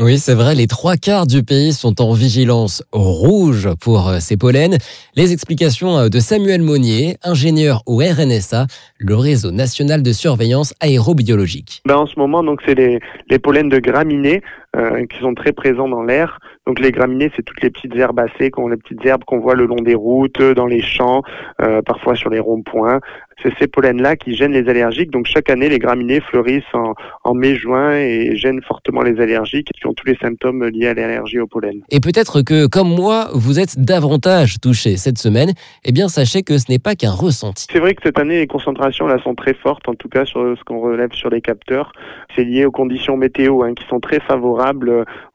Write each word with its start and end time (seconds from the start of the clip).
Oui, 0.00 0.18
c'est 0.18 0.34
vrai, 0.34 0.56
les 0.56 0.66
trois 0.66 0.96
quarts 0.96 1.24
du 1.24 1.44
pays 1.44 1.72
sont 1.72 2.02
en 2.02 2.14
vigilance 2.14 2.82
rouge 2.90 3.68
pour 3.80 4.08
euh, 4.08 4.18
ces 4.18 4.36
pollens. 4.36 4.76
Les 5.14 5.32
explications 5.32 5.96
euh, 5.96 6.08
de 6.08 6.18
Samuel 6.18 6.62
Monnier, 6.62 7.16
ingénieur 7.22 7.84
au 7.86 7.98
RNSA, 7.98 8.66
le 8.98 9.14
réseau 9.14 9.52
national 9.52 10.02
de 10.02 10.10
surveillance 10.10 10.74
aérobiologique. 10.80 11.80
Ben 11.86 11.94
en 11.94 12.06
ce 12.08 12.18
moment, 12.18 12.42
donc 12.42 12.60
c'est 12.66 12.74
les, 12.74 12.98
les 13.30 13.38
pollens 13.38 13.68
de 13.68 13.78
graminées 13.78 14.42
euh, 14.74 15.06
qui 15.06 15.18
sont 15.20 15.34
très 15.34 15.52
présents 15.52 15.88
dans 15.88 16.02
l'air. 16.02 16.38
Donc 16.66 16.80
les 16.80 16.90
graminées, 16.90 17.30
c'est 17.36 17.42
toutes 17.42 17.62
les 17.62 17.70
petites 17.70 17.94
herbacées, 17.94 18.50
les 18.70 18.76
petites 18.76 19.04
herbes 19.04 19.24
qu'on 19.24 19.38
voit 19.38 19.54
le 19.54 19.66
long 19.66 19.76
des 19.76 19.94
routes, 19.94 20.40
dans 20.40 20.66
les 20.66 20.80
champs, 20.80 21.22
euh, 21.60 21.82
parfois 21.82 22.14
sur 22.14 22.30
les 22.30 22.40
ronds-points. 22.40 23.00
C'est 23.42 23.52
ces 23.58 23.66
pollens-là 23.66 24.16
qui 24.16 24.34
gênent 24.34 24.52
les 24.52 24.68
allergiques. 24.68 25.10
Donc 25.10 25.26
chaque 25.26 25.50
année, 25.50 25.68
les 25.68 25.78
graminées 25.78 26.20
fleurissent 26.20 26.62
en, 26.72 26.94
en 27.24 27.34
mai-juin 27.34 27.96
et 27.96 28.36
gênent 28.36 28.62
fortement 28.62 29.02
les 29.02 29.20
allergiques 29.20 29.68
qui 29.74 29.86
ont 29.86 29.92
tous 29.92 30.06
les 30.06 30.16
symptômes 30.16 30.64
liés 30.64 30.86
à 30.86 30.94
l'allergie 30.94 31.40
au 31.40 31.46
pollen. 31.46 31.82
Et 31.90 32.00
peut-être 32.00 32.42
que, 32.42 32.66
comme 32.66 32.88
moi, 32.88 33.28
vous 33.34 33.58
êtes 33.58 33.78
davantage 33.78 34.60
touché 34.60 34.96
cette 34.96 35.18
semaine. 35.18 35.50
Eh 35.84 35.92
bien, 35.92 36.08
sachez 36.08 36.42
que 36.42 36.58
ce 36.58 36.70
n'est 36.70 36.78
pas 36.78 36.94
qu'un 36.94 37.10
ressenti. 37.10 37.66
C'est 37.70 37.80
vrai 37.80 37.94
que 37.94 38.02
cette 38.04 38.18
année, 38.18 38.38
les 38.38 38.46
concentrations 38.46 39.06
là 39.06 39.18
sont 39.22 39.34
très 39.34 39.54
fortes, 39.54 39.88
en 39.88 39.94
tout 39.94 40.08
cas 40.08 40.24
sur 40.24 40.56
ce 40.56 40.64
qu'on 40.64 40.80
relève 40.80 41.12
sur 41.12 41.28
les 41.28 41.40
capteurs. 41.40 41.92
C'est 42.34 42.44
lié 42.44 42.64
aux 42.64 42.70
conditions 42.70 43.16
météo 43.16 43.62
hein, 43.62 43.74
qui 43.74 43.84
sont 43.88 44.00
très 44.00 44.20
favorables. 44.20 44.63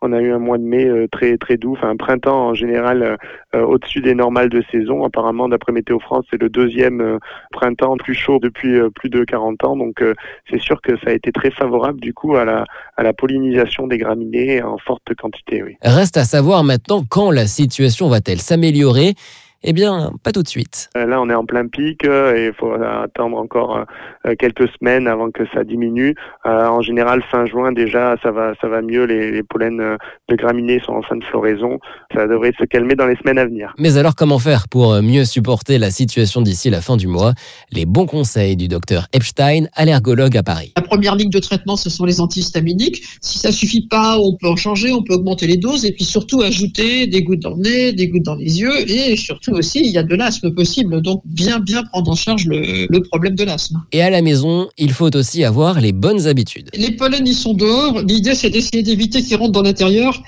On 0.01 0.13
a 0.13 0.19
eu 0.21 0.31
un 0.31 0.39
mois 0.39 0.57
de 0.57 0.63
mai 0.63 0.85
euh, 0.85 1.07
très 1.11 1.37
très 1.37 1.57
doux, 1.57 1.73
enfin 1.73 1.89
un 1.89 1.97
printemps 1.97 2.49
en 2.49 2.53
général 2.53 3.17
euh, 3.55 3.61
au-dessus 3.61 4.01
des 4.01 4.15
normales 4.15 4.49
de 4.49 4.63
saison. 4.71 5.03
Apparemment, 5.03 5.49
d'après 5.49 5.71
Météo 5.71 5.99
France, 5.99 6.25
c'est 6.29 6.41
le 6.41 6.49
deuxième 6.49 7.01
euh, 7.01 7.17
printemps 7.51 7.97
plus 7.97 8.13
chaud 8.13 8.39
depuis 8.41 8.79
plus 8.95 9.09
de 9.09 9.23
40 9.23 9.63
ans. 9.63 9.75
Donc 9.75 10.03
c'est 10.49 10.59
sûr 10.59 10.81
que 10.81 10.97
ça 10.97 11.11
a 11.11 11.13
été 11.13 11.31
très 11.31 11.51
favorable 11.51 11.99
du 11.99 12.13
coup 12.13 12.35
à 12.35 12.45
la, 12.45 13.13
pollinisation 13.13 13.87
des 13.87 13.97
graminées 13.97 14.61
en 14.61 14.77
forte 14.77 15.13
quantité. 15.15 15.63
Reste 15.81 16.17
à 16.17 16.23
savoir 16.23 16.63
maintenant 16.63 17.03
quand 17.09 17.31
la 17.31 17.47
situation 17.47 18.07
va-t-elle 18.07 18.39
s'améliorer 18.39 19.15
eh 19.61 19.73
bien, 19.73 20.13
pas 20.23 20.31
tout 20.31 20.41
de 20.41 20.47
suite. 20.47 20.89
Euh, 20.95 21.05
là, 21.05 21.19
on 21.21 21.29
est 21.29 21.35
en 21.35 21.45
plein 21.45 21.67
pic 21.67 22.05
euh, 22.05 22.35
et 22.35 22.45
il 22.47 22.53
faut 22.53 22.71
attendre 22.71 23.37
encore 23.37 23.85
euh, 24.25 24.33
quelques 24.39 24.69
semaines 24.79 25.05
avant 25.05 25.31
que 25.31 25.43
ça 25.53 25.63
diminue. 25.63 26.15
En 26.45 26.81
général, 26.81 27.21
fin 27.29 27.45
juin 27.45 27.71
déjà, 27.71 28.15
ça 28.23 28.31
va, 28.31 28.53
ça 28.61 28.67
va 28.67 28.81
mieux. 28.81 29.03
Les, 29.03 29.43
pollens 29.43 29.97
de 30.29 30.35
graminées 30.35 30.79
sont 30.85 30.93
en 30.93 31.01
fin 31.01 31.17
de 31.17 31.23
floraison. 31.25 31.79
Ça 32.13 32.27
devrait 32.27 32.53
se 32.57 32.65
calmer 32.65 32.95
dans 32.95 33.05
les 33.05 33.15
semaines 33.17 33.37
à 33.37 33.45
venir. 33.45 33.73
Mais 33.77 33.97
alors, 33.97 34.15
comment 34.15 34.39
faire 34.39 34.67
pour 34.69 35.01
mieux 35.01 35.25
supporter 35.25 35.77
la 35.77 35.91
situation 35.91 36.41
d'ici 36.41 36.69
la 36.69 36.81
fin 36.81 36.97
du 36.97 37.07
mois? 37.07 37.33
Les 37.71 37.85
bons 37.85 38.05
conseils 38.05 38.55
du 38.55 38.67
docteur 38.67 39.07
Epstein, 39.13 39.65
allergologue 39.75 40.37
à 40.37 40.43
Paris. 40.43 40.73
La 40.77 40.83
première 40.83 41.15
ligne 41.15 41.29
de 41.29 41.39
traitement, 41.39 41.75
ce 41.75 41.89
sont 41.89 42.05
les 42.05 42.21
antihistaminiques. 42.21 43.01
Si 43.21 43.39
ça 43.39 43.51
suffit 43.51 43.87
pas, 43.87 44.17
on 44.19 44.35
peut 44.35 44.47
en 44.47 44.55
changer, 44.55 44.91
on 44.91 45.03
peut 45.03 45.13
augmenter 45.13 45.47
les 45.47 45.57
doses 45.57 45.85
et 45.85 45.91
puis 45.91 46.05
surtout 46.05 46.41
ajouter 46.41 47.07
des 47.07 47.23
gouttes 47.23 47.41
dans 47.41 47.55
le 47.55 47.61
nez, 47.61 47.93
des 47.93 48.07
gouttes 48.07 48.23
dans 48.23 48.35
les 48.35 48.59
yeux 48.59 48.89
et 48.89 49.15
surtout 49.15 49.48
aussi, 49.53 49.79
il 49.79 49.91
y 49.91 49.97
a 49.97 50.03
de 50.03 50.15
l'asthme 50.15 50.51
possible. 50.51 51.01
Donc, 51.01 51.21
bien, 51.25 51.59
bien 51.59 51.83
prendre 51.83 52.11
en 52.11 52.15
charge 52.15 52.45
le, 52.45 52.99
problème 53.09 53.35
de 53.35 53.43
l'asthme. 53.43 53.81
Et 53.91 54.01
à 54.01 54.09
la 54.09 54.21
maison, 54.21 54.69
il 54.77 54.91
faut 54.91 55.15
aussi 55.15 55.43
avoir 55.43 55.79
les 55.79 55.91
bonnes 55.91 56.27
habitudes. 56.27 56.69
Les 56.73 56.91
pollens, 56.91 57.25
ils 57.25 57.33
sont 57.33 57.53
dehors. 57.53 58.01
L'idée, 58.01 58.35
c'est 58.35 58.49
d'essayer 58.49 58.83
d'éviter 58.83 59.23
qu'ils 59.23 59.37
rentrent 59.37 59.51
dans 59.51 59.61
l'intérieur. 59.61 60.21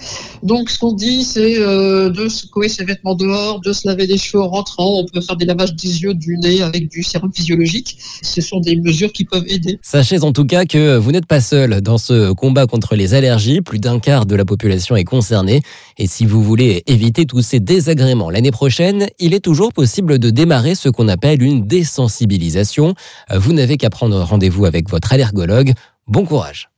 Donc, 0.44 0.70
ce 0.70 0.80
qu'on 0.80 0.94
dit, 0.94 1.24
c'est 1.24 1.60
euh, 1.60 2.10
de 2.10 2.28
secouer 2.28 2.70
ses 2.70 2.86
vêtements 2.86 3.16
dehors, 3.16 3.60
de 3.62 3.74
se 3.74 3.88
laver 3.88 4.08
les 4.08 4.18
cheveux 4.18 4.44
en 4.44 4.50
rentrant. 4.50 5.00
On 5.00 5.06
peut 5.06 5.22
faire 5.22 5.36
des 5.36 5.46
lavages 5.46 5.76
des 5.76 6.02
yeux, 6.02 6.14
du 6.14 6.38
nez 6.38 6.62
avec 6.62 6.90
du 6.90 7.04
sérum 7.04 7.32
physiologique. 7.34 7.98
Ce 8.22 8.42
sont 8.42 8.60
des 8.60 8.76
mesures 8.76 9.12
qui 9.12 9.26
peuvent 9.26 9.46
aider. 9.48 9.80
Sachez 9.82 10.24
en 10.24 10.32
tout 10.32 10.46
cas 10.46 10.66
que 10.66 10.98
vous 10.98 11.12
n'êtes 11.12 11.26
pas 11.26 11.42
seul 11.42 11.82
dans 11.82 11.98
ce 11.98 12.32
combat 12.34 12.68
contre 12.68 12.96
les 12.96 13.14
allergies. 13.14 13.62
Plus 13.62 13.80
d'un 13.80 14.00
quart 14.00 14.26
de 14.26 14.36
la 14.36 14.46
population 14.46 14.96
est 14.96 15.04
concernée. 15.04 15.62
Et 15.98 16.08
si 16.08 16.26
vous 16.26 16.44
voulez 16.44 16.84
éviter 16.88 17.26
tous 17.26 17.42
ces 17.42 17.60
désagréments 17.60 18.30
l'année 18.30 18.52
prochaine, 18.52 19.08
il 19.20 19.34
est 19.34 19.40
toujours 19.40 19.74
possible 19.74 20.20
de 20.20 20.30
démarrer 20.30 20.76
ce 20.76 20.90
qu'on 20.90 21.08
appelle 21.08 21.42
une 21.44 21.68
désensibilisation. 21.68 22.96
Vous 23.34 23.54
n'avez 23.54 23.78
qu'à 23.78 23.90
prendre 23.90 24.20
rendez-vous 24.22 24.66
avec 24.66 24.90
votre 24.90 25.14
allergologue. 25.14 25.74
Bon 26.08 26.26
courage. 26.26 26.71